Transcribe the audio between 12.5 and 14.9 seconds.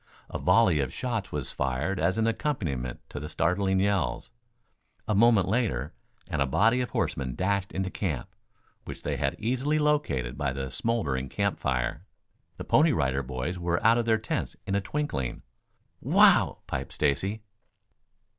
The Pony Rider Boys were out of their tents in a